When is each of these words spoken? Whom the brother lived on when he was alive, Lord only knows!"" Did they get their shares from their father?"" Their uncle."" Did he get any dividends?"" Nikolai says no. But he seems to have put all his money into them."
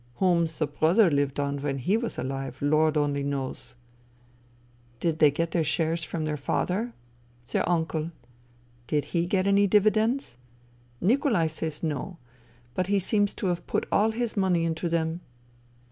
Whom 0.15 0.47
the 0.47 0.65
brother 0.65 1.11
lived 1.11 1.39
on 1.39 1.59
when 1.61 1.77
he 1.77 1.95
was 1.95 2.17
alive, 2.17 2.57
Lord 2.59 2.97
only 2.97 3.21
knows!"" 3.21 3.75
Did 4.99 5.19
they 5.19 5.29
get 5.29 5.51
their 5.51 5.63
shares 5.63 6.03
from 6.03 6.25
their 6.25 6.37
father?"" 6.37 6.93
Their 7.51 7.69
uncle."" 7.69 8.09
Did 8.87 9.05
he 9.05 9.27
get 9.27 9.45
any 9.45 9.67
dividends?"" 9.67 10.37
Nikolai 11.01 11.45
says 11.45 11.83
no. 11.83 12.17
But 12.73 12.87
he 12.87 12.97
seems 12.97 13.35
to 13.35 13.47
have 13.49 13.67
put 13.67 13.85
all 13.91 14.09
his 14.09 14.35
money 14.35 14.65
into 14.65 14.89
them." 14.89 15.21